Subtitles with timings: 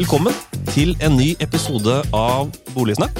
[0.00, 0.32] Velkommen
[0.72, 3.18] til en ny episode av Boligsnakk.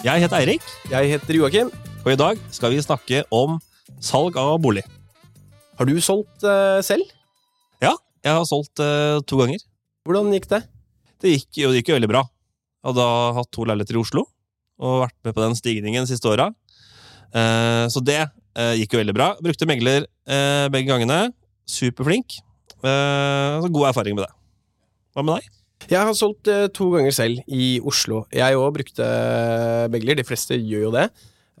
[0.00, 1.68] Jeg heter Eirik, Jeg heter Joakim.
[2.06, 3.58] og i dag skal vi snakke om
[4.00, 4.80] salg av bolig.
[5.76, 7.04] Har du solgt eh, selv?
[7.84, 7.92] Ja,
[8.24, 9.60] jeg har solgt eh, to ganger.
[10.08, 10.64] Hvordan gikk det?
[11.20, 12.24] Det gikk jo det gikk jo veldig bra.
[12.80, 14.24] Jeg hadde hatt to leiligheter i Oslo
[14.80, 16.48] og vært med på den stigningen de siste åra.
[17.36, 18.22] Eh, så det
[18.56, 19.34] eh, gikk jo veldig bra.
[19.36, 21.26] Brukte megler eh, begge gangene.
[21.68, 22.40] Superflink.
[22.80, 24.38] Eh, så god erfaring med det.
[25.12, 25.58] Hva med deg?
[25.90, 28.24] Jeg har solgt eh, to ganger selv i Oslo.
[28.34, 29.06] Jeg òg brukte
[29.92, 30.18] begler.
[30.18, 31.08] De fleste gjør jo det.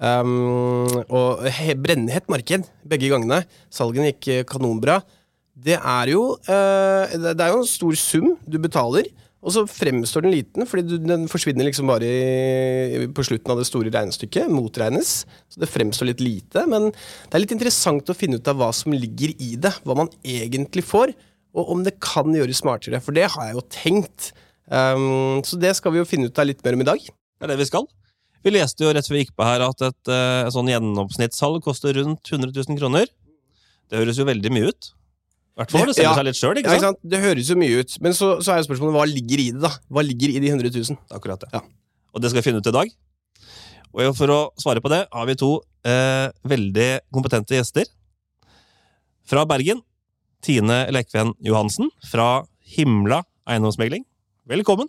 [0.02, 3.42] Um, og he, brennhett marked begge gangene.
[3.72, 5.00] Salgene gikk eh, kanonbra.
[5.52, 9.10] Det er jo uh, det er jo en stor sum du betaler,
[9.42, 13.66] og så fremstår den liten, fordi den forsvinner liksom bare i, på slutten av det
[13.68, 14.50] store regnestykket.
[14.50, 15.12] Motregnes.
[15.50, 18.70] Så det fremstår litt lite, men det er litt interessant å finne ut av hva
[18.74, 19.74] som ligger i det.
[19.82, 21.14] Hva man egentlig får,
[21.54, 23.00] og om det kan gjøres smartere.
[23.04, 24.30] For det har jeg jo tenkt.
[24.72, 27.02] Um, så det skal vi jo finne ut av litt mer om i dag.
[27.02, 27.84] Det er det vi skal.
[28.42, 31.60] Vi leste jo rett før vi gikk på her at et, eh, et sånn gjennomsnittssalg
[31.62, 33.06] koster rundt 100 000 kroner.
[33.92, 34.88] Det høres jo veldig mye ut.
[35.52, 36.14] I hvert fall når det selger Ja.
[36.16, 36.82] seg litt sjøl, Ja, ikke sant?
[36.82, 37.10] sant?
[37.12, 39.60] Det høres jo mye ut, men så, så er jo spørsmålet hva ligger i det,
[39.62, 39.70] da?
[39.92, 40.96] Hva ligger i de 100 000?
[40.96, 41.50] Det er Akkurat det.
[41.52, 41.60] Ja.
[42.14, 42.90] Og det skal vi finne ut i dag.
[43.92, 45.52] Og for å svare på det har vi to
[45.84, 47.84] eh, veldig kompetente gjester.
[49.28, 49.82] Fra Bergen,
[50.42, 52.42] Tine Lekven Johansen fra
[52.74, 54.04] Himla eiendomsmegling.
[54.50, 54.88] Velkommen.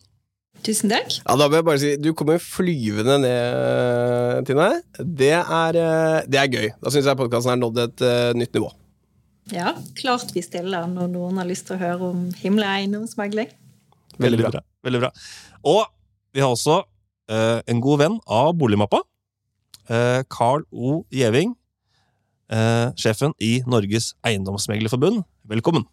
[0.64, 1.12] Tusen takk.
[1.20, 4.70] Ja, da må jeg bare si, Du kommer flyvende ned, Tine.
[4.98, 6.70] Det er, eh, det er gøy.
[6.80, 8.72] Da syns jeg podkasten har nådd et uh, nytt nivå.
[9.52, 13.52] Ja, klart vi stiller når noen har lyst til å høre om himla eiendomsmegling.
[14.24, 14.64] Veldig bra.
[14.88, 15.12] Veldig bra.
[15.68, 15.84] Og
[16.34, 19.04] vi har også uh, en god venn av Boligmappa.
[19.84, 21.02] Carl Carl O.
[21.12, 21.58] Gjeving.
[22.54, 25.24] Eh, sjefen i Norges Eiendomsmeglerforbund.
[25.50, 25.88] Velkommen.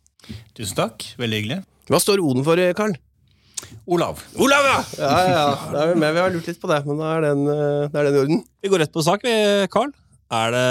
[0.56, 1.06] Tusen takk.
[1.20, 1.60] Veldig hyggelig.
[1.88, 2.92] Hva står Oden for, eh, Karl?
[3.86, 4.20] Olav.
[4.40, 4.78] Olav, ja!
[4.98, 6.14] Ja, ja, Det er vi med.
[6.14, 8.44] Vi har lurt litt på det, men da er den, det er den i orden.
[8.62, 9.34] Vi går rett på sak, vi,
[9.72, 9.92] Karl.
[10.30, 10.66] Er det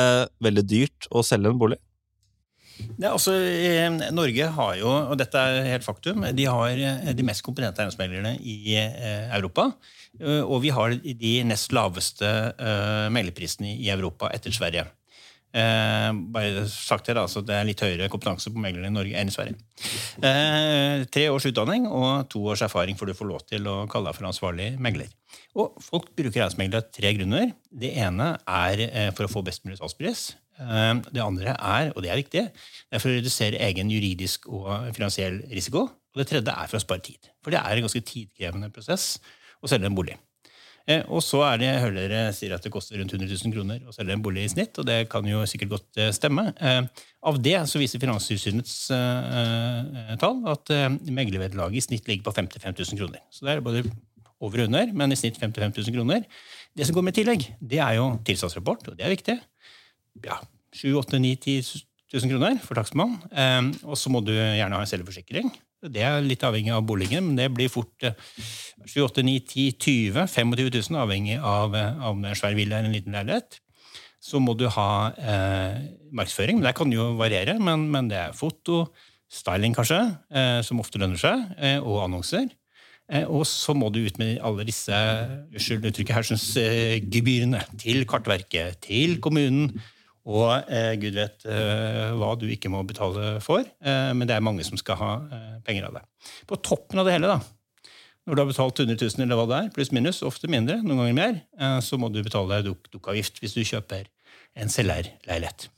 [0.46, 1.78] veldig dyrt å selge en bolig?
[2.98, 7.24] Ja, altså, eh, Norge har jo, og dette er helt faktum, de har eh, de
[7.28, 9.74] mest kompetente eiendomsmeglerne i eh, Europa.
[10.20, 12.26] Eh, Og vi har de nest laveste
[12.56, 14.86] eh, meglerprisene i Europa etter Sverige.
[15.50, 19.32] Eh, bare sagt her, så Det er litt høyere kompetanse på meglere i Norge enn
[19.32, 19.56] i Sverige.
[20.22, 24.12] Eh, tre års utdanning og to års erfaring får du får lov til å kalle
[24.12, 25.10] deg for ansvarlig megler.
[25.58, 27.54] Og Folk bruker eiendomsmegler av tre grunner.
[27.74, 30.36] Det ene er eh, for å få best mulig salgspris.
[30.60, 34.46] Eh, Det andre er, og det er viktig, det er for å redusere egen juridisk
[34.54, 35.90] og finansiell risiko.
[36.14, 37.30] Og det tredje er for å spare tid.
[37.42, 39.18] For det er en ganske tidkrevende prosess
[39.64, 40.18] å selge en bolig.
[40.90, 43.54] Eh, Og så er det, jeg hører dere sier at det koster rundt 100 000
[43.54, 46.50] kroner å selge en bolig i snitt, og det kan jo sikkert godt eh, stemme.
[46.58, 46.82] Eh,
[47.30, 48.76] Av det så viser Finanstilsynets
[50.22, 50.72] tall at
[51.04, 53.20] meglervederlaget i snitt ligger på 55 000 kroner.
[53.28, 53.84] Så det er både
[54.40, 56.24] over og under, men i snitt 55 000 kroner.
[56.72, 59.36] Det som går med tillegg, det er jo tilstandsrapport, og det er viktig.
[60.24, 60.40] Ja,
[60.80, 61.84] 7 8 9 10
[62.16, 63.20] 000 kroner for takstmann.
[63.84, 65.52] Og så må du gjerne ha en selverforsikring.
[65.80, 68.18] Det er litt avhengig av boligen, men det blir fort eh,
[68.84, 70.54] 7 8 9 10 20 25
[70.92, 73.62] 000, avhengig av om det er en svær villa eller en liten leilighet.
[74.20, 75.78] Så må du ha eh,
[76.12, 76.60] markedsføring.
[76.66, 78.90] Det kan jo variere, men, men det er foto,
[79.32, 80.00] styling kanskje,
[80.34, 82.50] eh, som ofte lønner seg, eh, og annonser.
[83.08, 88.04] Eh, Og så må du ut med alle disse unnskyld uttrykket hersens eh, gebyrene til
[88.10, 89.80] Kartverket, til kommunen.
[90.30, 94.46] Og eh, gud vet eh, hva du ikke må betale for, eh, men det er
[94.46, 96.04] mange som skal ha eh, penger av det.
[96.50, 97.40] På toppen av det hele, da,
[98.30, 101.02] når du har betalt 100 000 eller hva det er, pluss minus, ofte mindre, noen
[101.02, 104.06] ganger mer, eh, så må du betale duk dukkavgift hvis du kjøper
[104.60, 105.70] en selgerleilighet.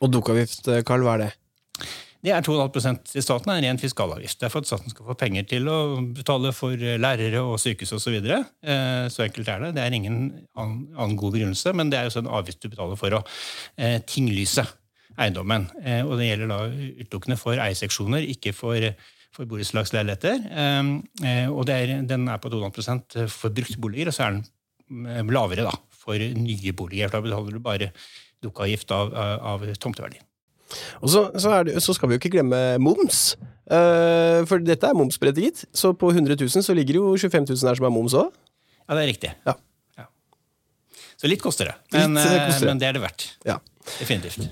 [0.00, 1.32] Og dukavgift, eh, Karl, hva er det?
[2.24, 4.38] Det er 2,5 til staten er en ren fiskalavgift.
[4.40, 5.76] Det er for at staten skal få penger til å
[6.16, 8.00] betale for eh, lærere og sykehus osv.
[8.00, 8.38] Så, videre.
[8.64, 9.74] Eh, så enkelt er det.
[9.76, 10.16] Det er ingen
[10.56, 13.20] annen, god begrunnelse, men det er også en avgift du betaler for å
[13.76, 14.64] eh, tinglyse
[15.20, 15.68] eiendommen.
[16.08, 16.56] Og det gjelder da
[17.04, 18.88] utelukkende for eierseksjoner, ikke for,
[19.36, 20.40] for borettslagsleiligheter.
[21.54, 25.76] Og er, den er på 2,5 for brukte boliger, og så er den lavere da,
[25.94, 27.14] for nye boliger.
[27.14, 27.92] Da betaler du bare
[28.42, 30.26] dukkeavgift av, av, av tomteverdien.
[31.02, 33.34] Og så, så, det, så skal vi jo ikke glemme moms.
[33.64, 35.64] Uh, for dette er momsberettiget.
[35.72, 38.32] Så på 100 000 så ligger jo 25 000 her som er moms òg.
[38.84, 39.30] Ja, det er riktig.
[39.48, 39.54] Ja.
[40.00, 40.08] Ja.
[41.16, 42.68] Så litt koster det, men, Litt, det koster det.
[42.68, 43.26] eh, men det er det verdt.
[43.48, 43.56] Ja.
[43.98, 44.48] Definitivt.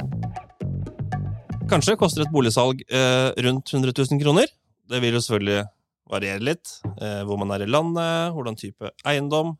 [1.71, 4.49] Kanskje koster et boligsalg eh, rundt 100 000 kroner.
[4.89, 5.63] Det vil jo selvfølgelig
[6.13, 6.73] variere litt.
[7.01, 9.55] Eh, hvor man er i landet, hvordan type eiendom.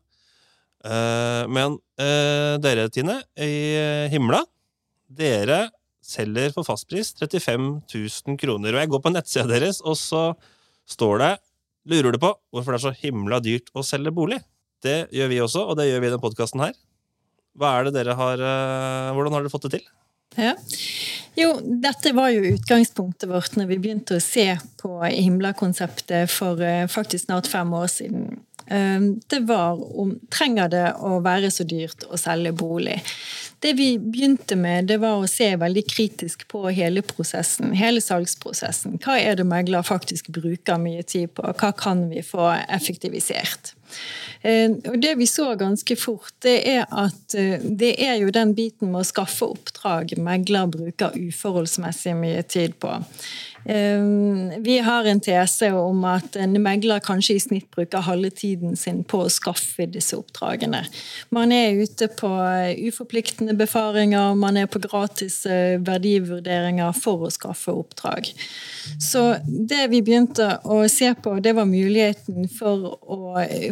[0.85, 4.43] Eh, men eh, dere, Tine, i eh, Himla,
[5.13, 5.67] dere
[6.03, 8.75] selger for fastpris 35 000 kroner.
[8.75, 10.31] Og jeg går på nettsida deres, og så
[10.89, 11.33] står det
[11.91, 14.37] Lurer du på hvorfor det er så himla dyrt å selge bolig?
[14.83, 16.77] Det gjør vi også, og det gjør vi i denne podkasten her.
[17.59, 19.89] Hva er det dere har, eh, Hvordan har dere fått det til?
[20.39, 20.55] Ja.
[21.37, 24.47] Jo, dette var jo utgangspunktet vårt når vi begynte å se
[24.79, 28.39] på Himla-konseptet for eh, faktisk snart fem år siden.
[28.67, 32.99] Ehm, det var om trenger det å være så dyrt å selge bolig.
[33.63, 38.97] Det vi begynte med, det var å se veldig kritisk på hele prosessen, hele salgsprosessen.
[39.03, 41.47] Hva er det megler faktisk bruker mye tid på?
[41.61, 43.71] Hva kan vi få effektivisert?
[44.41, 48.51] Ehm, og det vi så ganske fort, det er at eh, det er jo den
[48.57, 52.97] biten med å skaffe oppdrag megler bruker uforholdsmessig mye tid på.
[53.65, 58.75] Ehm, vi har en tese om at en megler kanskje i snitt bruker halve tiden
[58.79, 60.83] sin på å skaffe disse oppdragene.
[61.35, 62.31] Man er ute på
[62.89, 68.33] uforpliktende befaringer, man er på gratis eh, verdivurderinger for å skaffe oppdrag.
[68.99, 73.19] Så det vi begynte å se på, det var muligheten for å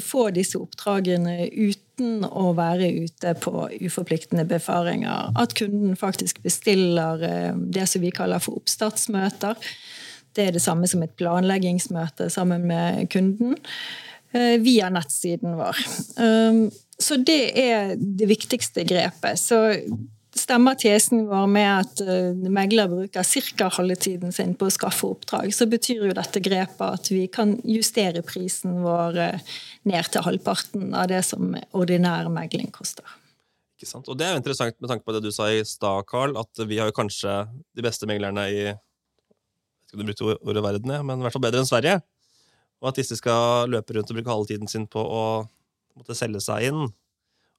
[0.03, 5.31] få disse oppdragene uten uten å være ute på uforpliktende befaringer.
[5.38, 9.56] At kunden faktisk bestiller eh, det som vi kaller for oppstartsmøter.
[10.33, 13.57] Det er det samme som et planleggingsmøte sammen med kunden
[14.33, 15.77] eh, via nettsiden vår.
[16.18, 16.69] Um,
[17.01, 19.39] så det er det viktigste grepet.
[19.39, 19.59] Så
[20.37, 23.25] stemmer tesen vår med at uh, megler bruker
[23.57, 23.69] ca.
[23.77, 27.57] halve tiden sin på å skaffe oppdrag, så betyr jo dette grepet at vi kan
[27.67, 29.57] justere prisen vår uh,
[29.91, 33.07] ned til halvparten av det som ordinær megling koster.
[33.75, 34.07] Ikke sant?
[34.07, 36.63] Og det er jo interessant med tanke på det du sa i stad, Carl, at
[36.69, 37.41] vi har jo kanskje
[37.75, 41.35] de beste meglerne i jeg vet ikke om du brukte ordet verden, men i hvert
[41.35, 41.97] fall bedre enn Sverige.
[42.79, 45.23] Og at disse skal løpe rundt og bruke halve tiden sin på å
[45.99, 46.85] måtte selge seg inn,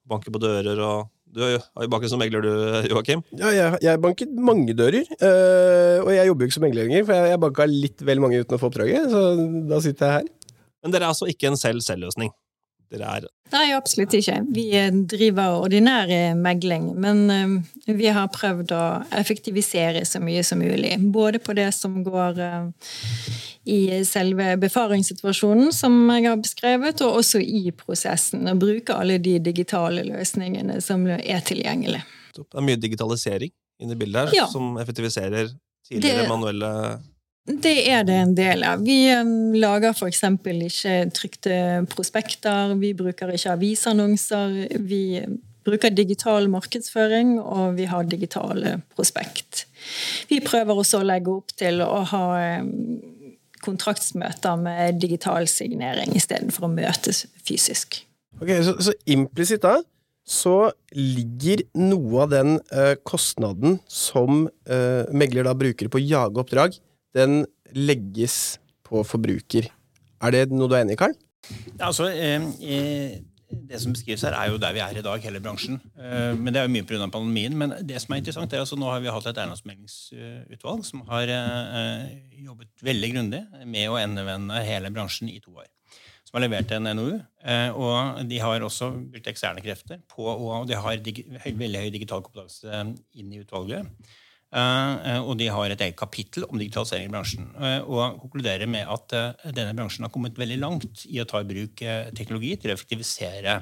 [0.08, 3.22] banke på dører og du har jo banket som megler, du, Joakim?
[3.40, 5.08] Ja, jeg, jeg banket mange dører.
[5.16, 8.20] Øh, og jeg jobber jo ikke som megler lenger, for jeg, jeg banka litt vel
[8.20, 9.08] mange uten å få oppdraget.
[9.12, 9.22] Så
[9.70, 10.56] da sitter jeg her.
[10.82, 12.34] Men dere er altså ikke en selv-selv-løsning?
[12.92, 14.38] Dere er Nei, absolutt ikke.
[14.52, 14.66] Vi
[15.08, 18.84] driver ordinær megling, men øh, vi har prøvd å
[19.16, 20.98] effektivisere så mye som mulig.
[21.12, 22.92] Både på det som går øh,
[23.64, 28.48] i selve befaringssituasjonen, som jeg har beskrevet, og også i prosessen.
[28.50, 32.02] Og bruke alle de digitale løsningene som er tilgjengelige.
[32.32, 34.48] Det er mye digitalisering inne i bildet her, ja.
[34.50, 35.50] som effektiviserer
[35.88, 36.72] tidligere det, manuelle
[37.42, 38.84] det er det en del av.
[38.86, 40.20] Vi um, lager f.eks.
[40.22, 41.56] ikke trykte
[41.90, 44.54] prospekter, vi bruker ikke avisannonser.
[44.78, 45.24] Vi
[45.66, 49.66] bruker digital markedsføring, og vi har digitale prospekt.
[50.30, 52.24] Vi prøver også å legge opp til å ha
[52.62, 52.70] um,
[53.64, 58.02] kontraktsmøter med digital signering istedenfor å møtes fysisk.
[58.40, 59.78] Ok, Så, så implisitt da
[60.22, 66.42] så ligger noe av den eh, kostnaden som eh, megler da bruker på å jage
[66.42, 66.76] oppdrag,
[67.16, 67.42] den
[67.74, 69.66] legges på forbruker.
[70.22, 71.16] Er det noe du er enig i, Karl?
[71.74, 73.18] Ja, altså, eh,
[73.52, 75.80] det som beskrives her, er jo der vi er i dag, hele bransjen.
[75.96, 77.10] Eh, men Det er jo mye pga.
[77.10, 77.56] pandemien.
[77.56, 81.28] Men det som er interessant, er altså nå har vi hatt et eiendomsmeldingsutvalg som har
[81.28, 82.08] eh,
[82.44, 85.68] jobbet veldig grundig med å endevende hele bransjen i to år.
[86.24, 87.20] Som har levert en NOU.
[87.44, 92.22] Eh, og de har også brukt eksterne krefter på, og de har veldig høy digital
[92.22, 92.84] kompetanse
[93.14, 93.86] inn i utvalget.
[94.52, 97.46] Uh, og de har et eget kapittel om digitalisering i bransjen.
[97.56, 99.14] Uh, og konkluderer med at
[99.56, 101.84] denne bransjen har kommet veldig langt i å ta i bruk
[102.16, 103.60] teknologi til å effektivisere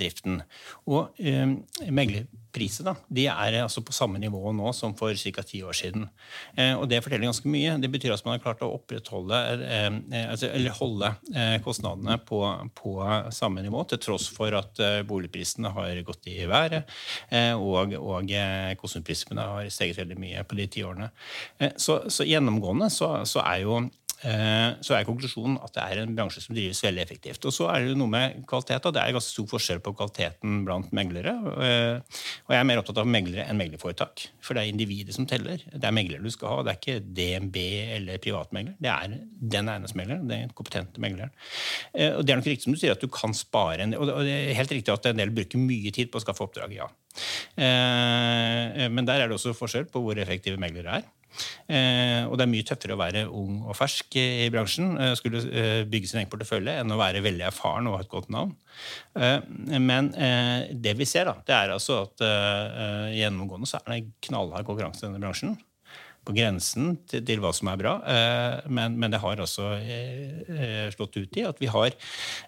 [0.00, 0.40] driften.
[0.90, 1.20] Og
[1.92, 5.44] megler priser da, de er altså på samme nivå nå som for ca.
[5.46, 6.06] ti år siden.
[6.56, 7.78] Eh, og Det forteller ganske mye.
[7.80, 12.18] Det betyr at man har klart å opprettholde eh, eh altså, eller holde eh, kostnadene
[12.28, 12.42] på,
[12.76, 12.94] på,
[13.32, 16.90] samme nivå, til tross for at eh, boligprisene har gått i været,
[17.30, 18.32] eh, og, og
[18.80, 21.10] kostnadsprisene har steget veldig mye på de ti årene.
[21.76, 23.80] Så, så, gjennomgående så, så er jo
[24.22, 27.46] så er konklusjonen at det er en bransje som drives veldig effektivt.
[27.48, 28.86] Og så er det noe med kvalitet.
[28.86, 31.34] og Det er ganske stor forskjell på kvaliteten blant meglere.
[31.66, 34.26] Eh, og jeg er mer opptatt av meglere enn meglerforetak.
[34.44, 35.64] For det er individet som teller.
[35.72, 36.66] Det er meglere du skal ha.
[36.66, 37.58] Det er ikke DNB
[37.98, 38.76] eller privatmegler.
[38.82, 39.16] Det er
[39.56, 40.28] den eiendomsmegleren.
[40.30, 41.34] Den kompetente megleren.
[41.92, 44.06] Eh, og det er nok riktig som du sier, at du kan spare en Og
[44.24, 46.86] det er helt riktig at en del bruker mye tid på å skaffe oppdrag, ja.
[47.56, 51.10] Men der er det også forskjell på hvor effektive meglere er.
[51.66, 55.42] Eh, og det er mye tøffere å være ung og fersk i bransjen, eh, skulle
[55.48, 58.54] eh, bygge sin egen portefølje, enn å være veldig erfaren og ha et godt navn.
[59.12, 60.08] Men
[60.82, 62.22] det vi ser, da, det er altså at
[63.12, 65.52] gjennomgående så er det knallhard konkurranse i denne bransjen
[66.22, 67.92] på grensen til, til, hva som er bra.
[68.06, 71.96] Eh, men, men, det har altså eh, eh, slått ut i at vi har,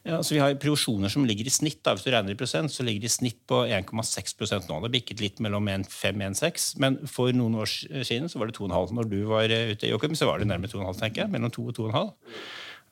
[0.07, 2.87] altså vi har provisjoner som ligger i snitt da, hvis du regner i prosent, så
[2.87, 4.79] ligger de i snitt på 1,6% nå.
[4.79, 7.71] Det har bikket litt mellom 1,5 og 1,6, men for noen år
[8.07, 8.95] siden så var det 2,5.
[8.95, 11.35] Når du var ute, Joachim, så var det nærmere 2,5, tenker jeg.
[11.35, 12.15] Mellom 2 og 2,5.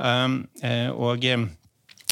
[0.03, 0.39] Um,
[0.99, 1.23] og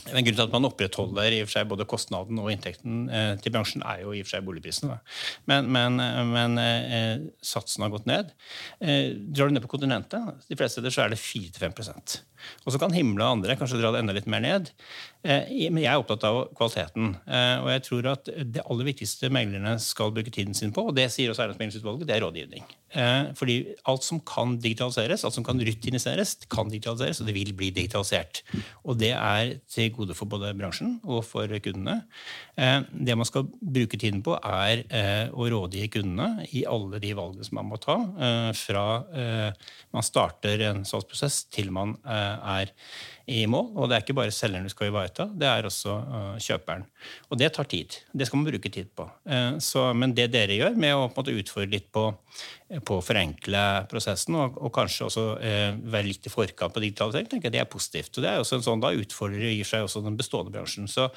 [0.09, 3.35] men Grunnen til at man opprettholder i og for seg både kostnaden og inntekten eh,
[3.43, 4.97] til bransjen, er jo i og for seg boligprisene.
[5.51, 6.01] Men, men,
[6.33, 8.33] men eh, satsen har gått ned.
[8.81, 12.21] Eh, drar du ned på kontinentet, de fleste steder så er det 4-5%
[12.65, 14.71] og så kan Himle og andre kanskje dra det enda litt mer ned.
[15.21, 17.15] Eh, men jeg er opptatt av kvaliteten.
[17.27, 20.97] Eh, og jeg tror at det aller viktigste meglerne skal bruke tiden sin på, og
[20.97, 22.67] det sier også Eiendomsmeglingsutvalget, det er rådgivning.
[22.91, 23.59] Eh, fordi
[23.91, 28.43] alt som kan digitaliseres, alt som kan rutiniseres, kan digitaliseres, og det vil bli digitalisert.
[28.85, 32.01] Og det er til gode for både bransjen og for kundene.
[32.57, 34.85] Det man skal bruke tiden på, er
[35.33, 37.97] å rådgi kundene i alle de valgene som man må ta,
[38.57, 38.85] fra
[39.95, 42.73] man starter en salgsprosess til man er
[43.27, 43.71] i mål.
[43.77, 46.87] Og det er ikke bare selgeren du skal ivareta, det er også uh, kjøperen.
[47.31, 47.99] Og det tar tid.
[48.13, 49.07] Det skal man bruke tid på.
[49.29, 52.07] Uh, så, men det dere gjør med å måte, utfordre litt på,
[52.87, 57.31] på å forenkle prosessen, og, og kanskje også uh, være litt i forkant på digitalisering,
[57.31, 58.13] tenker jeg det er positivt.
[58.17, 60.91] Og det er også en sånn, Da utfordrer gir seg også den bestående bransjen.
[60.91, 61.11] Så,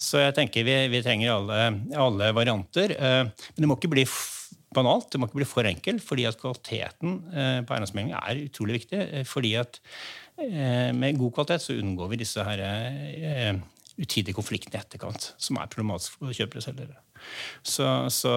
[0.00, 1.64] så jeg tenker vi, vi trenger alle,
[1.98, 2.94] alle varianter.
[2.98, 4.06] men det må ikke bli
[4.74, 9.02] banalt, det må ikke bli for enkelt, fordi at kvaliteten på eiendomsmelding er utrolig viktig.
[9.28, 9.80] fordi at
[10.40, 13.52] Eh, med god kvalitet så unngår vi disse her eh,
[14.00, 17.02] utidige konfliktene i etterkant, som er problematisk for kjøpere og selgere.
[17.60, 18.32] Så, så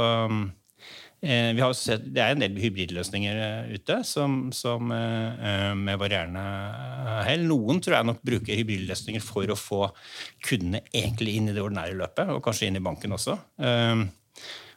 [1.23, 6.43] eh, sett, det er en del hybridløsninger ute som, som med varierende
[7.29, 7.47] hell.
[7.47, 9.81] Noen tror jeg nok bruker hybridløsninger for å få
[10.45, 13.39] kundene egentlig inn i det ordinære løpet, og kanskje inn i banken også.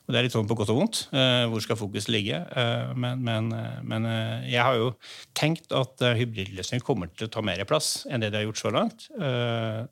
[0.08, 0.98] Og Det er litt sånn på godt og vondt.
[1.12, 2.38] Eh, hvor skal fokus ligge?
[2.40, 4.06] Eh, men, men, eh, men
[4.48, 4.86] jeg har jo
[5.36, 8.72] tenkt at hybridløsninger kommer til å ta mer plass enn det de har gjort så
[8.72, 9.04] langt.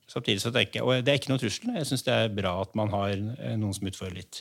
[0.09, 1.75] Samtidig så tenker jeg, Og det er ikke noe trussel.
[1.77, 3.13] Jeg syns det er bra at man har
[3.61, 4.41] noen som utfører litt.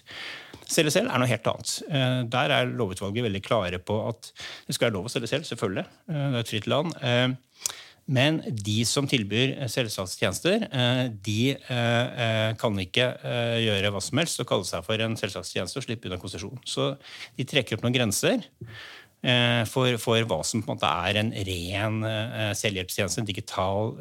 [0.63, 1.73] Selv er noe helt annet.
[2.31, 4.31] Der er lovutvalget veldig klare på at
[4.65, 5.85] det skal være lov å selge selv, selvfølgelig.
[6.07, 6.95] Det er et fritt land.
[8.05, 14.41] Men de som tilbyr selskapstjenester, eh, de eh, kan ikke eh, gjøre hva som helst
[14.43, 16.59] og kalle seg for en selvsalgstjeneste og slippe unna konsesjon.
[16.69, 16.91] Så
[17.37, 18.45] de trekker opp noen grenser
[19.71, 21.95] for, for, hva som på en måte er en ren
[22.53, 23.23] selvhjelpstjeneste.
[23.23, 23.95] En digital,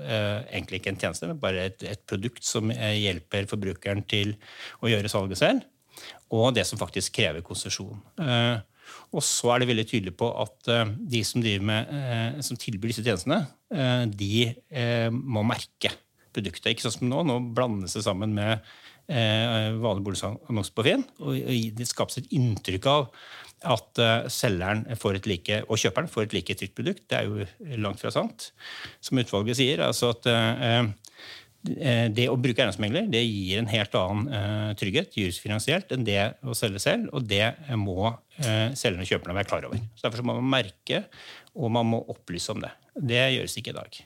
[0.52, 4.34] egentlig ikke en tjeneste, men bare et, et produkt som hjelper forbrukeren til
[4.84, 5.64] å gjøre salget selv.
[6.28, 7.96] Og det som faktisk krever konsesjon.
[9.14, 12.92] Og så er det veldig tydelig på at uh, de som, med, uh, som, tilbyr
[12.92, 14.48] disse tjenestene, uh, de
[15.14, 15.92] må merke
[16.34, 16.72] produktet.
[16.72, 17.22] Ikke sånn som nå.
[17.28, 18.64] Nå blandes det sammen med
[19.04, 21.02] vanlig boligannonse på Finn.
[21.20, 21.34] Og,
[21.76, 23.02] det skapes et inntrykk av
[23.74, 24.00] at
[24.32, 27.02] selgeren får et like, og kjøperen får et like trygt produkt.
[27.12, 28.48] Det er jo langt fra sant.
[29.04, 30.84] Som utvalget sier, altså at Eh,
[31.64, 36.56] det å bruke eiendomsmegler det gir en helt annen uh, trygghet finansielt enn det å
[36.56, 39.80] selge selv, og det må uh, selgerne og kjøperne være klar over.
[39.97, 41.06] Så Derfor må man merke,
[41.56, 42.75] og man må opplyse om det.
[42.94, 43.97] Det gjøres ikke i dag.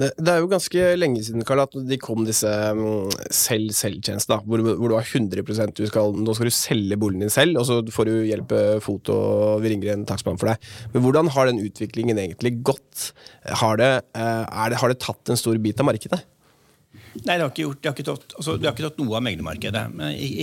[0.00, 2.48] Det, det er jo ganske lenge siden Karl, at de kom disse
[2.78, 7.34] um, selv-selv-tjenestene, hvor, hvor, du har 100 du skal, Nå skal du selge boligen din
[7.34, 8.54] selv, og så får du hjelp
[8.86, 10.72] foto, og vi ringer en takstmann for deg.
[10.94, 13.10] Men hvordan har den utviklingen egentlig gått?
[13.64, 16.22] Har det, det, har det tatt en stor bit av markedet?
[17.10, 19.16] Nei, det har ikke gjort, det har ikke tatt, altså, det har ikke tatt noe
[19.18, 19.82] av meglermarkedet.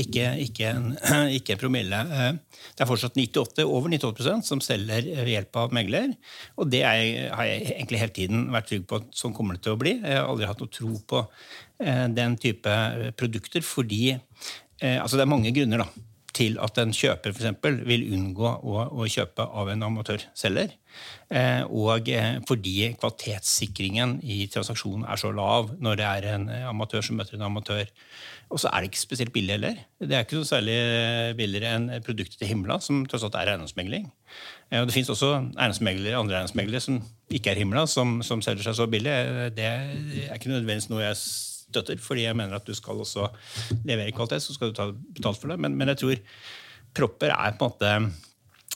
[0.01, 0.89] Ikke, ikke, en,
[1.37, 2.01] ikke en promille.
[2.17, 6.11] Eh, det er fortsatt 98, over 98 som selger ved hjelp av megler.
[6.59, 9.63] Og det er, har jeg egentlig hele tiden vært trygg på at sånn kommer det
[9.67, 9.95] til å bli.
[10.01, 12.75] Jeg har aldri hatt noe tro på eh, den type
[13.17, 16.06] produkter fordi eh, altså Det er mange grunner da,
[16.37, 20.75] til at en kjøper eksempel, vil unngå å, å kjøpe av en amatørselger.
[21.33, 27.03] Eh, og eh, fordi kvalitetssikringen i transaksjonen er så lav når det er en amatør
[27.05, 27.89] som møter en amatør.
[28.53, 29.81] Og så er det ikke spesielt billig heller.
[29.99, 30.77] Det er ikke så særlig
[31.39, 34.07] billigere enn produktet til Himla, som tross alt er eiendomsmegling.
[34.71, 37.01] Eh, og det fins også eiendomsmeglere, andre eiendomsmeglere som
[37.33, 39.17] ikke er Himla, som, som selger seg så billig.
[39.57, 41.21] Det er ikke nødvendigvis noe jeg
[41.69, 43.27] støtter, fordi jeg mener at du skal også
[43.87, 45.59] levere kvalitet, så skal du ta betalt for det.
[45.63, 46.23] Men, men jeg tror
[46.97, 47.93] propper er på en måte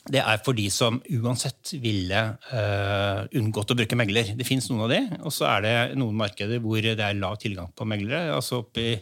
[0.10, 4.32] det er for de som uansett ville uh, unngått å bruke megler.
[4.34, 7.38] Det fins noen av de, og så er det noen markeder hvor det er lav
[7.42, 8.32] tilgang på meglere.
[8.34, 8.96] Altså Oppe i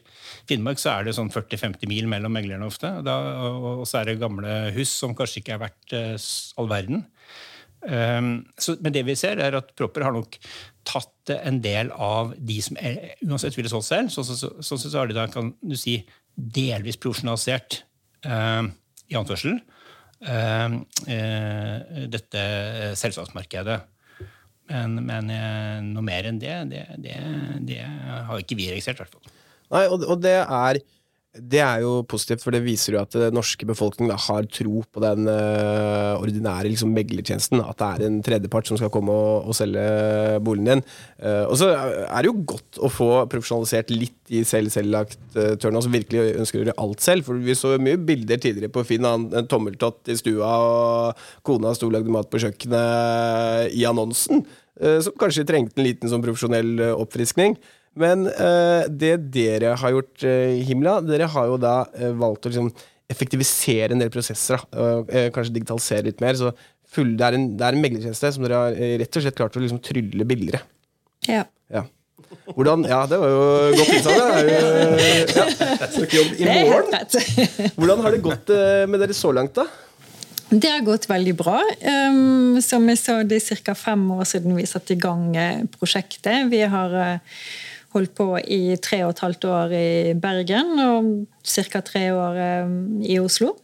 [0.49, 2.91] Finnmark så er det sånn 40-50 mil mellom meglerne ofte.
[3.07, 3.15] Da,
[3.47, 6.27] og, så er det gamle hus som kanskje ikke er verdt uh,
[6.59, 7.07] all verden.
[7.79, 10.35] Um, så, men det vi ser, er at propper har nok
[10.89, 14.13] tatt en del av de som er, uansett ville solgt selv.
[14.13, 15.99] Sånn så, så, så, så, har de da, kan du si,
[16.33, 17.83] delvis profesjonalisert,
[18.25, 18.63] eh,
[19.09, 19.59] i anførsel,
[20.25, 20.77] eh,
[21.15, 22.43] eh, dette
[22.99, 23.79] selskapsmarkedet.
[24.69, 25.29] Men, men
[25.95, 27.15] noe mer enn det, det, det,
[27.65, 29.37] det har ikke vi registrert, i hvert fall.
[29.73, 30.81] Nei, og, og det er
[31.29, 35.01] Det er jo positivt, for det viser jo at den norske befolkningen har tro på
[35.03, 37.61] den uh, ordinære liksom, meglertjenesten.
[37.61, 39.83] At det er en tredjepart som skal komme og, og selge
[40.41, 40.83] boligen din.
[41.21, 46.33] Uh, og så er det jo godt å få profesjonalisert litt i selv-selvlagt-tørna, som virkelig
[46.41, 47.29] ønsker å gjøre alt selv.
[47.29, 51.91] For vi så mye bilder tidligere på Finn, en tommeltott i stua, og kona sto
[51.91, 54.47] og lagde mat på kjøkkenet i annonsen.
[54.81, 57.59] Uh, som kanskje trengte en liten sånn profesjonell oppfriskning.
[57.99, 62.53] Men uh, det dere har gjort, uh, Himla, dere har jo da uh, valgt å
[62.53, 62.71] liksom,
[63.09, 64.61] effektivisere en del prosesser.
[65.33, 66.35] kanskje digitalisere litt mer.
[66.37, 66.51] Så
[66.93, 69.57] full, det, er en, det er en meglertjeneste som dere har rett og slett klart
[69.57, 70.59] å liksom, trylle billigere.
[71.25, 71.41] Ja.
[71.73, 71.81] ja.
[72.53, 73.41] Hvordan, ja, det var jo
[73.79, 74.21] godt innsagt.
[75.33, 75.47] Ja,
[75.95, 76.93] Søker jobb i morgen.
[77.79, 78.53] Hvordan har det gått
[78.93, 79.65] med dere så langt, da?
[80.53, 81.63] Det har gått veldig bra.
[81.81, 83.73] Um, som jeg sa, Det er ca.
[83.73, 85.33] fem år siden vi satte i gang
[85.79, 86.45] prosjektet.
[86.53, 86.93] Vi har
[87.95, 91.13] holdt på i tre og et halvt år i Bergen og
[91.45, 91.81] ca.
[91.85, 92.75] tre år eh,
[93.09, 93.55] i Oslo.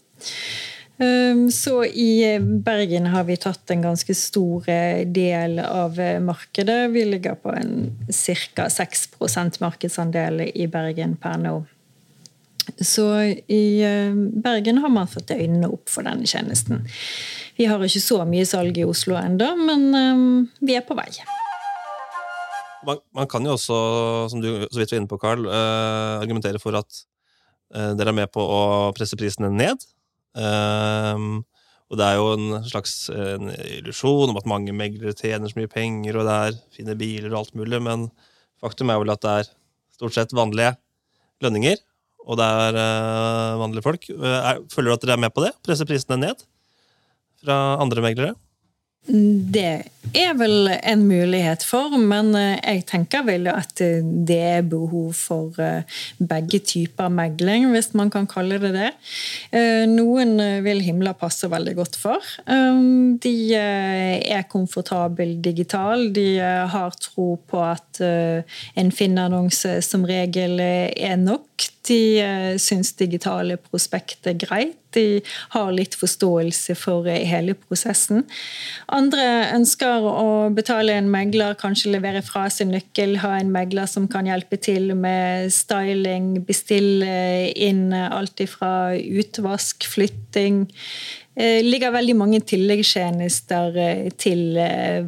[0.96, 6.90] Um, så i Bergen har vi tatt en ganske stor eh, del av markedet.
[6.94, 8.70] Vi ligger på en ca.
[8.72, 11.56] 6% markedsandel i Bergen per nå.
[12.82, 13.06] Så
[13.46, 16.88] i eh, Bergen har man fått øynene opp for denne tjenesten.
[17.60, 21.12] Vi har ikke så mye salg i Oslo ennå, men vi er på vei
[22.86, 23.78] man, man, kan jo også,
[24.32, 27.02] som du så vidt var inne på, Carl, uh, argumentere for at
[27.76, 28.62] uh, dere er med på å
[28.98, 29.84] presse prisene ned.
[30.38, 31.42] Uh,
[31.86, 35.70] og det er jo en slags en illusjon om at mange meglere tjener så mye
[35.70, 38.08] penger, og det er fine biler og alt mulig, men
[38.64, 39.52] faktum er vel at det er
[39.94, 40.74] stort sett vanlige
[41.46, 41.78] lønninger,
[42.26, 42.80] og det er
[43.62, 44.10] vanlige folk.
[44.74, 45.54] føler du at dere er med på det?
[45.62, 46.42] Presse prisene ned
[47.44, 48.34] fra andre meglere?
[49.06, 49.86] Det
[50.18, 55.60] er vel en mulighet for, men eh, jeg tenker vel at det er behov for
[55.62, 58.90] eh, begge typer megling, hvis man kan kalle det det.
[59.54, 62.32] Eh, noen vil himla passe veldig godt for.
[62.46, 66.10] De er komfortable digital.
[66.16, 73.58] De har tro på at en Finn-annonse som regel er nok de uh, syns digitale
[73.62, 74.78] prospekt er greit.
[74.96, 75.20] De
[75.52, 78.24] har litt forståelse for uh, hele prosessen.
[78.96, 84.08] Andre ønsker å betale en megler, kanskje levere fra seg nøkkel, ha en megler som
[84.12, 90.66] kan hjelpe til med styling, bestille inn alt fra utvask, flytting.
[91.36, 93.76] Det eh, ligger veldig mange tilleggstjenester
[94.16, 94.56] til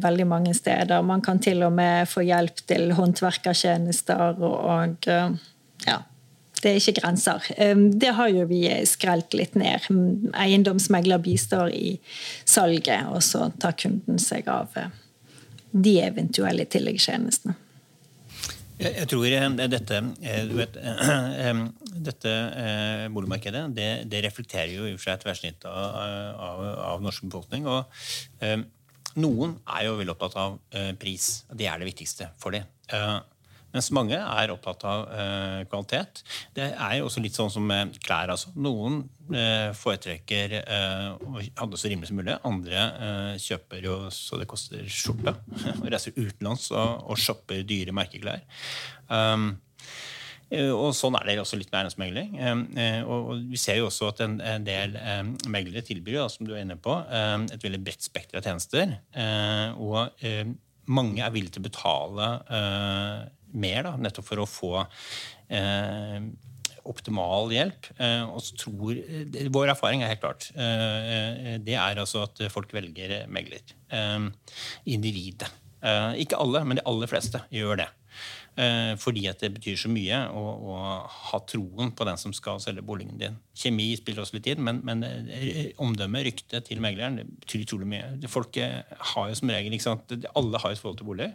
[0.02, 1.00] veldig mange steder.
[1.00, 5.98] Man kan til og med få hjelp til håndverkertjenester og ja,
[6.62, 7.44] det er ikke grenser.
[8.00, 9.86] Det har jo vi skrelt litt ned.
[10.34, 11.94] Eiendomsmegler bistår i
[12.48, 14.90] salget, og så tar kunden seg av eh,
[15.70, 17.56] de eventuelle tilleggstjenestene.
[18.78, 20.80] Jeg tror eh, dette, eh, vet,
[22.08, 22.34] dette
[23.14, 26.02] boligmarkedet det, det, reflekterer jo i og for seg et tverrsnitt av,
[26.48, 27.66] av, av norsk befolkning.
[27.66, 27.86] og
[29.18, 30.60] Noen er jo veldig opptatt av
[31.00, 31.42] pris.
[31.50, 32.68] Det er det viktigste for dem.
[33.74, 36.22] Mens mange er opptatt av eh, kvalitet.
[36.56, 38.32] Det er jo også litt sånn som med klær.
[38.32, 38.52] Altså.
[38.56, 42.38] Noen eh, foretrekker eh, å det så rimelig som mulig.
[42.48, 45.36] Andre eh, kjøper jo så det koster skjorta.
[45.82, 48.40] og reiser utenlands og, og shopper dyre merkeklær.
[49.12, 49.50] Um,
[50.48, 52.38] eh, og Sånn er det også litt med eiendomsmegling.
[52.40, 54.96] Eh, og Vi ser jo også at en, del
[55.52, 58.96] meglere tilbyr som du er inne på, et veldig bredt spekter av tjenester.
[59.76, 60.56] Og
[60.88, 62.28] mange er villige til å betale
[63.52, 66.28] mer, da, nettopp for å få eh,
[66.88, 67.90] optimal hjelp.
[67.98, 70.50] Eh, og så tror, eh, Vår erfaring er helt klart.
[70.54, 73.62] Eh, det er altså at folk velger megler.
[74.86, 75.50] Individet.
[76.18, 77.88] Ikke alle, men de aller fleste gjør det.
[78.98, 82.82] Fordi at det betyr så mye å, å, ha troen på den som skal selge
[82.82, 83.36] boligen din.
[83.54, 85.04] Kjemi spiller også litt inn, men, men
[85.78, 88.08] omdømme, rykte til megleren, det betyr utrolig mye.
[88.26, 91.30] Folk har jo som regel, ikke sant, Alle har et forhold til bolig.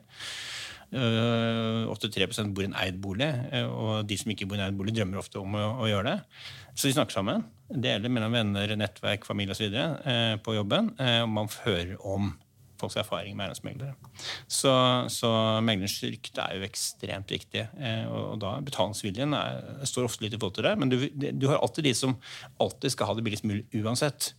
[0.94, 4.68] 83 eh, bor i en eid bolig, eh, og de som ikke bor i en
[4.68, 6.44] eid bolig, drømmer ofte om å, å gjøre det.
[6.74, 7.44] Så de snakker sammen.
[7.70, 9.74] Deler mellom venner, nettverk, familie osv.
[9.74, 10.94] Eh, på jobben.
[11.02, 12.34] Eh, og man hører om
[12.82, 13.94] folks erfaring med eiendomsmeglere.
[14.52, 14.72] Så,
[15.14, 15.30] så
[15.64, 17.64] meglerens rykte er jo ekstremt viktig.
[18.10, 20.74] Og, og da betalingsviljen er, står ofte litt i forhold til det.
[20.82, 22.18] Men du, du har alltid de som
[22.60, 24.34] alltid skal ha det billigst mulig uansett.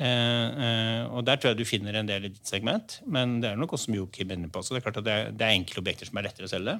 [0.00, 3.60] Eh, og Der tror jeg du finner en del i ditt segment, men det er
[3.60, 4.62] nok også som Joakim inne på.
[4.64, 6.52] Så det er klart at det er, det er enkle objekter som er lettere å
[6.52, 6.76] selge,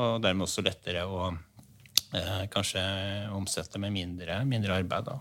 [0.00, 2.82] og dermed også lettere å eh, kanskje
[3.36, 5.10] omsette med mindre, mindre arbeid.
[5.10, 5.18] da.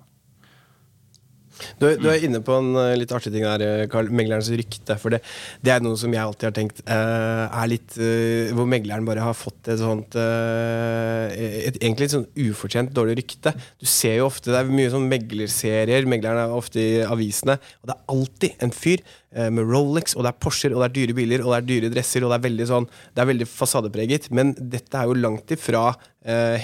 [1.80, 4.12] Du, du, er inne på en uh, litt artig ting der, Karl.
[4.14, 4.98] Meglerens rykte.
[5.02, 5.22] For det,
[5.64, 9.26] det, er noe som jeg alltid har tenkt uh, er litt uh, Hvor megleren bare
[9.26, 13.54] har fått et sånt et, Egentlig et sånn ufortjent dårlig rykte.
[13.82, 16.08] Du ser jo ofte, Det er mye sånn meglerserier.
[16.10, 17.58] Megleren er ofte i avisene.
[17.82, 20.96] Og det er alltid en fyr med Rolex, og det er Porscher, og det er
[20.98, 23.48] dyre biler, og det er dyre dresser, og det er veldig sånn Det er veldig
[23.48, 24.28] fasadepreget.
[24.36, 25.86] Men dette er jo langt ifra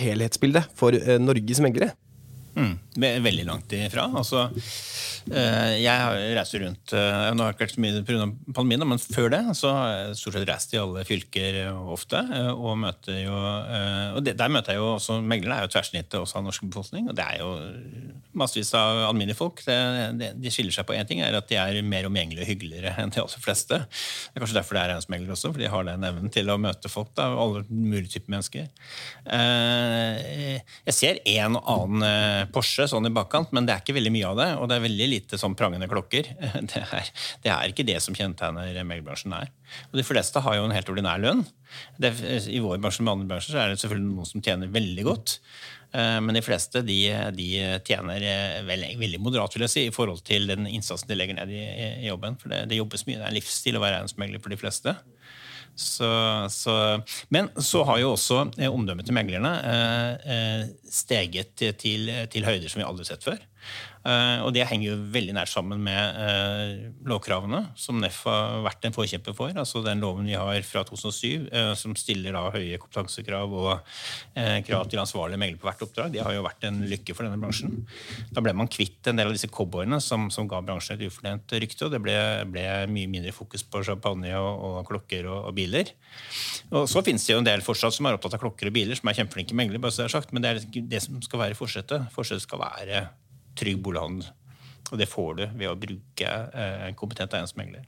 [0.01, 1.95] helhetsbildet for Norges meglere.
[2.58, 2.76] Mm,
[3.24, 4.08] veldig langt ifra.
[4.17, 4.48] Altså,
[5.28, 8.28] Eh, jeg reist rundt eh, Nå har jeg ikke vært så mye pga.
[8.56, 12.22] pandemien, men før det så har jeg stort sett reist i alle fylker eh, ofte.
[12.54, 16.48] Og møter jo og Der møter jeg jo også Meglerne er jo tverrsnittet også av
[16.48, 17.10] norsk befolkning.
[17.12, 17.52] Og det er jo
[18.38, 19.63] massevis av alminnelige folk.
[19.65, 19.78] Det,
[20.20, 22.93] det, de skiller seg på én ting, er at de er mer omgjengelige og hyggeligere
[23.02, 23.82] enn de aller fleste.
[23.82, 26.60] Det er kanskje derfor det er eiendomsmeglere også, for de har den evnen til å
[26.62, 27.12] møte folk.
[27.17, 28.70] da, Alle mulige typer mennesker.
[29.28, 34.31] Jeg ser en og annen Porsche sånn i bakkant, men det er ikke veldig mye
[34.31, 34.49] av det.
[34.57, 36.33] og det er veldig lite sånn prangende klokker.
[36.67, 37.10] Det er,
[37.43, 39.33] det er ikke det som kjennetegner meglerbransjen.
[39.33, 39.49] her.
[39.91, 41.45] Og De fleste har jo en helt ordinær lønn.
[41.99, 42.12] Det,
[42.49, 45.38] I vår bransje med andre bransjer så er det selvfølgelig noen som tjener veldig godt.
[45.95, 46.97] Eh, men de fleste de,
[47.36, 47.47] de
[47.88, 51.39] tjener eh, veldig, veldig, moderat vil jeg si, i forhold til den innsatsen de legger
[51.39, 51.63] ned i,
[52.03, 52.39] i jobben.
[52.41, 53.19] For det, det, jobbes mye.
[53.19, 54.95] Det er en livsstil å være eiendomsmegler for de fleste.
[55.78, 56.10] Så,
[56.50, 56.74] så,
[57.30, 62.82] men så har jo også eh, omdømmet til meglerne eh, steget til, til høyder som
[62.82, 63.44] vi aldri har sett før.
[64.08, 68.86] Uh, og det henger jo veldig nært sammen med uh, lovkravene, som NEF har vært
[68.88, 69.52] en forkjemper for.
[69.52, 73.74] Altså den loven vi har fra 2007, uh, eh, som stiller da høye kompetansekrav og
[74.67, 76.13] krav til ansvarlig megler på hvert oppdrag.
[76.13, 77.74] Det har jo vært en lykke for denne bransjen.
[78.32, 81.58] Da ble man kvitt en del av disse cowboyene som, som ga bransjen et ufortjent
[81.58, 81.88] rykte.
[81.88, 82.15] Og det ble,
[82.54, 85.91] ble, mye mindre fokus på champagne og, og klokker og, og, biler.
[86.72, 89.00] Og så finnes det jo en del fortsatt som er opptatt av klokker og biler,
[89.00, 92.12] som er kjempeflinke meglere, er men det er det som skal være forsetet.
[92.13, 93.08] Forsetet skal være
[93.58, 94.30] trygg bolighandel.
[94.91, 97.88] Og det får du ved å bruke eh, en kompetent eiendomsmegler.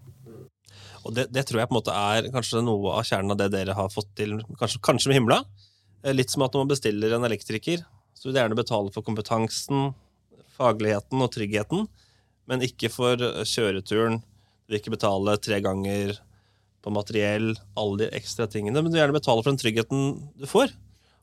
[1.08, 3.48] Og det, det, tror jeg på en måte er kanskje noe av kjernen av det
[3.54, 5.40] dere har fått til, kanskje, kanskje med himla.
[6.04, 9.06] Eh, litt som at når man bestiller en elektriker, så vil du gjerne betale for
[9.06, 9.94] kompetansen,
[10.60, 11.86] fagligheten og tryggheten,
[12.52, 14.20] men ikke for kjøreturen.
[14.20, 16.18] Du vil ikke betale tre ganger
[16.84, 20.04] på materiell, alle de ekstra tingene, men du vil gjerne betale for den tryggheten
[20.40, 20.74] du får.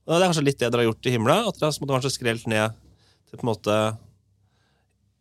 [0.07, 2.15] Og Det er kanskje litt det dere har gjort i himla, at dere har kanskje
[2.15, 2.77] skrelt ned
[3.27, 3.77] til på en måte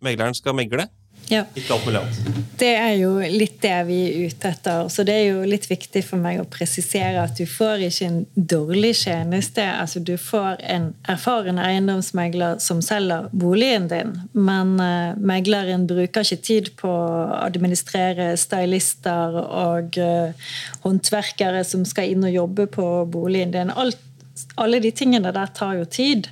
[0.04, 0.90] megleren skal megle.
[1.28, 1.46] Ja.
[2.60, 4.90] Det er jo litt det vi er ute etter.
[4.94, 8.20] Så det er jo litt viktig for meg å presisere at du får ikke en
[8.36, 9.66] dårlig tjeneste.
[9.66, 16.46] Altså du får en erfaren eiendomsmegler som selger boligen din, men uh, megleren bruker ikke
[16.46, 20.52] tid på å administrere stylister og uh,
[20.86, 23.74] håndverkere som skal inn og jobbe på boligen din.
[23.74, 23.98] Alt,
[24.56, 26.30] alle de tingene der tar jo tid.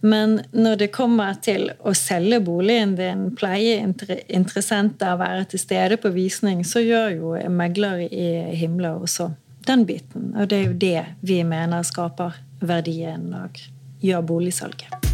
[0.00, 6.12] Men når det kommer til å selge boligen din, pleie interessenter, være til stede på
[6.14, 9.30] visning, så gjør jo megler i himla også
[9.66, 10.32] den biten.
[10.36, 13.60] Og det er jo det vi mener skaper verdien og
[14.04, 15.13] gjør boligsalget.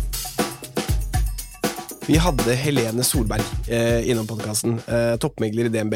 [2.10, 5.94] Vi hadde Helene Solberg eh, innom podkasten, eh, toppmegler i DNB.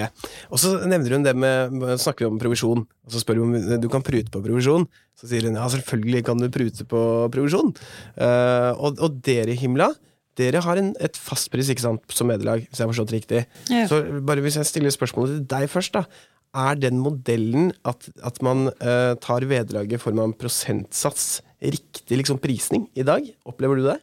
[0.54, 3.80] Og så nevner hun det med snakker vi om provisjon, og så spør hun om
[3.82, 4.86] du kan prute på provisjon.
[5.18, 7.00] Så sier hun ja, selvfølgelig kan du prute på
[7.34, 7.74] provisjon.
[8.14, 9.90] Eh, og, og, dere, Himla,
[10.38, 13.42] dere har en, et fastpris ikke sant, som medielag, hvis jeg har forstått riktig.
[13.74, 13.82] Ja.
[13.90, 16.06] Så bare hvis jeg stiller spørsmålet til deg først, da.
[16.54, 22.22] Er den modellen at, at man uh, tar vederlaget i form av en prosentsats, riktig
[22.22, 23.26] liksom prisning i dag?
[23.50, 23.98] Opplever du det?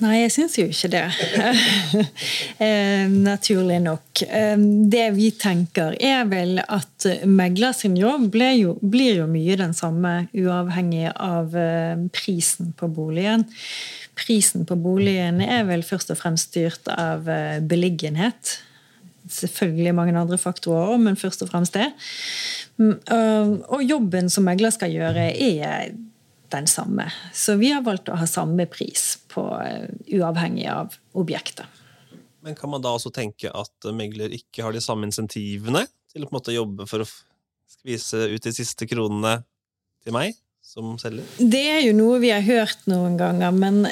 [0.00, 1.04] Nei, jeg syns jo ikke det.
[2.62, 4.22] Eh, naturlig nok.
[4.22, 9.56] Eh, det vi tenker, er vel at megler sin jobb blir jo, blir jo mye
[9.58, 13.44] den samme, uavhengig av eh, prisen på boligen.
[14.18, 17.26] Prisen på boligen er vel først og fremst styrt av
[17.66, 18.56] beliggenhet.
[19.32, 21.88] Selvfølgelig mange andre faktorer, men først og fremst det.
[22.78, 22.94] Mm,
[23.72, 25.90] og jobben som megler skal gjøre, er
[26.52, 27.08] den samme.
[27.32, 31.80] Så vi har valgt å ha samme pris på uh, uavhengig av objektet.
[32.42, 36.28] Men kan man da også tenke at megler ikke har de samme insentivene til å
[36.28, 37.10] på en måte jobbe for å
[37.70, 39.40] skvise ut de siste kronene
[40.02, 40.34] til meg?
[40.72, 41.26] som selger?
[41.38, 43.82] Det er jo noe vi har hørt noen ganger, men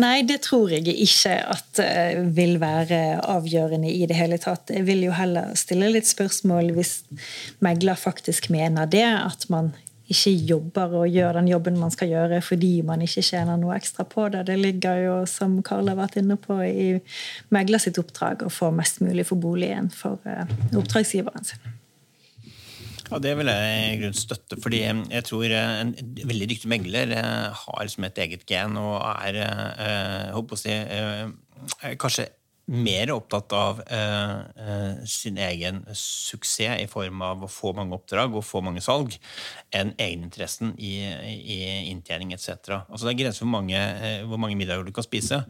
[0.00, 4.72] nei, det tror jeg ikke at uh, vil være avgjørende i det hele tatt.
[4.72, 7.00] Jeg vil jo heller stille litt spørsmål hvis
[7.64, 9.72] megler faktisk mener det, at man
[10.12, 14.06] ikke jobber og gjør den jobben man skal gjøre fordi man ikke tjener noe ekstra
[14.08, 14.46] på det.
[14.50, 16.98] Det ligger jo, som Karl har vært inne på, i
[17.54, 20.44] megler sitt oppdrag å få mest mulig for boligen for uh,
[20.78, 21.70] oppdragsgiveren sin.
[23.08, 24.56] Ja, Det vil jeg i grunn støtte.
[24.62, 25.90] fordi jeg tror en
[26.24, 29.36] veldig dyktig megler eh, har liksom et eget gen og er
[30.32, 30.78] håper å si,
[32.00, 32.30] kanskje
[32.72, 38.32] mer opptatt av eh, eh, sin egen suksess i form av å få mange oppdrag
[38.32, 39.18] og få mange salg,
[39.74, 40.94] enn egeninteressen i,
[41.28, 41.58] i
[41.90, 42.80] inntjening etc.
[42.88, 45.42] Altså det er grenser for mange, eh, hvor mange middager du kan spise.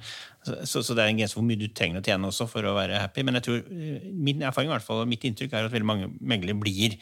[0.42, 2.74] Så, så, det er en grense hvor mye du trenger å tjene også for å
[2.74, 3.22] være happy.
[3.26, 5.88] Men jeg tror, eh, min erfaring i hvert fall, og mitt inntrykk er at veldig
[5.88, 6.96] mange meglere blir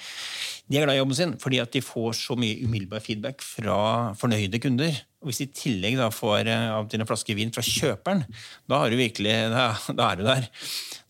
[0.70, 4.12] de er glad i jobben sin fordi at de får så mye umiddelbar feedback fra
[4.18, 5.00] fornøyde kunder.
[5.20, 8.22] Og Hvis de i tillegg da får eh, av til en flaske vin fra kjøperen,
[8.70, 9.64] da, har du virkelig, da,
[9.98, 10.46] da er du der.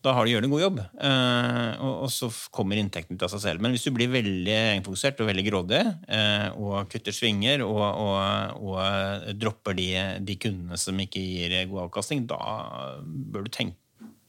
[0.01, 0.79] Da har du gjort en god jobb.
[0.97, 3.61] Uh, og, og, så kommer inntekten ut av seg selv.
[3.61, 8.65] Men hvis du blir veldig egenfokusert og veldig grådig uh, og kutter svinger og, og,
[8.65, 9.91] og dropper de,
[10.25, 12.41] de, kundene som ikke gir god avkastning, da
[13.05, 13.77] bør du tenke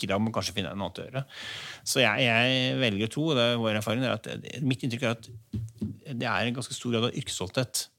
[0.02, 1.24] deg om å kanskje finne en annen å gjøre.
[1.86, 5.16] Så jeg, jeg velger tro, og det er vår erfaring, er at mitt inntrykk er
[5.16, 5.30] at
[6.12, 7.91] det er en ganske stor grad av yrkesstolthet Eh,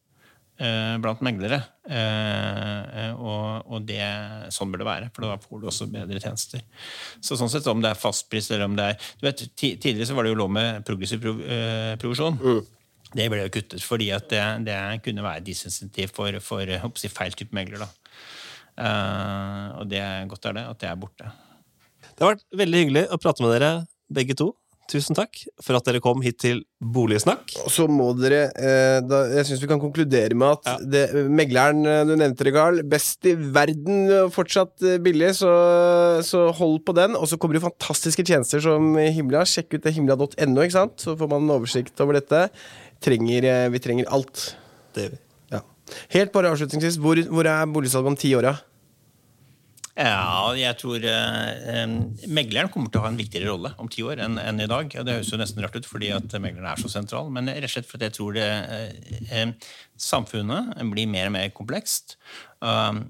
[0.57, 1.57] blant meglere.
[1.83, 4.03] Eh, og, og det,
[4.53, 6.61] sånn bør det være, for da får du også bedre tjenester.
[7.19, 10.15] Så sånn sett, Om det er fastpris eller om det er du vet, Tidligere så
[10.15, 12.39] var det jo lov med progressiv prov, eh, provisjon.
[12.39, 12.61] Mm.
[13.13, 17.35] Det ble jo kuttet fordi at det, det kunne være disinsentiv for, for si, feil
[17.37, 17.83] type megler.
[17.83, 17.91] da.
[18.73, 21.27] Uh, og det er godt er det, at det er borte.
[22.13, 23.71] Det har vært veldig hyggelig å prate med dere
[24.13, 24.47] begge to
[24.91, 27.53] tusen takk for at dere kom hit til Boligsnakk.
[27.71, 30.75] Så må dere eh, da, Jeg syns vi kan konkludere med at ja.
[30.95, 35.53] det, megleren eh, du nevnte, Regal, best i verden, fortsatt eh, billig, så,
[36.25, 37.17] så hold på den.
[37.19, 39.45] Og så kommer det fantastiske tjenester som Himla.
[39.49, 40.27] Sjekk ut det himla.no,
[40.65, 40.97] ikke sant?
[41.03, 42.47] så får man en oversikt over dette.
[43.03, 44.51] Trenger, eh, vi trenger alt.
[44.93, 45.23] Det gjør vi.
[45.55, 45.63] Ja.
[46.15, 48.72] Helt bare avslutningsvis, hvor, hvor er boligsalget om ti år, da?
[49.93, 51.81] Ja, jeg tror eh,
[52.25, 54.89] Megleren kommer til å ha en viktigere rolle om ti år enn, enn i dag.
[54.95, 57.67] Ja, det høres jo nesten rart ut fordi at megleren er så sentral, men rett
[57.67, 58.47] og slett fordi jeg tror det,
[59.29, 62.17] eh, samfunnet blir mer og mer komplekst.
[62.57, 63.05] Um,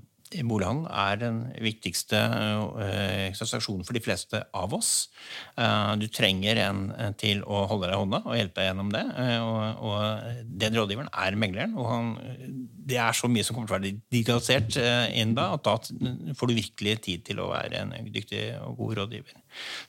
[0.48, 5.10] Bolighandel er den viktigste uh, transaksjonen for de fleste av oss.
[5.58, 8.92] Uh, du trenger en uh, til å holde deg i hånda og hjelpe deg gjennom
[8.94, 9.04] det.
[9.44, 9.94] Og,
[10.64, 11.78] den rådgiveren er megleren.
[11.78, 12.12] og han,
[12.88, 14.78] Det er så mye som kommer til å være digitalisert
[15.14, 15.78] inn da, at da
[16.38, 19.40] får du virkelig tid til å være en dyktig og god rådgiver.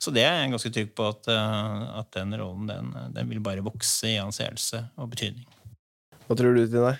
[0.03, 3.65] Så det er jeg ganske trygg på at, at den rollen den, den vil bare
[3.65, 5.47] vokse i anseelse og betydning.
[6.25, 6.97] Hva tror du, Tina?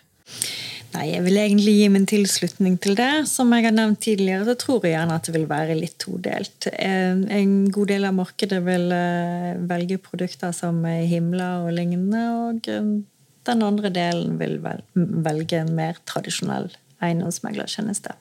[0.95, 3.27] Nei, jeg vil egentlig gi min tilslutning til det.
[3.27, 6.69] Som jeg har nevnt tidligere, så tror jeg gjerne at det vil være litt todelt.
[6.71, 12.95] En god del av markedet vil eh, velge produkter som himla og lignende, og eh,
[13.51, 14.61] den andre delen vil
[14.95, 16.71] velge en mer tradisjonell
[17.03, 18.15] eiendomsmeglertjeneste.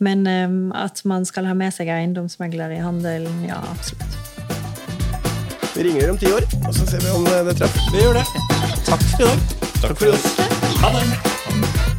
[0.00, 4.16] Men eh, at man skal ha med seg eiendomsmegler i handelen, ja, absolutt.
[5.74, 7.92] Vi ringer om ti år, og så ser vi om det treffer.
[7.92, 8.26] Vi gjør det.
[8.88, 9.58] Takk for i dag.
[9.82, 10.30] Takk for oss.
[10.80, 11.93] Ha det.